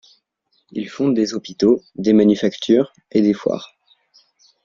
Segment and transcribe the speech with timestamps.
[0.71, 3.75] Il fonde des hôpitaux, des manufactures et des foires.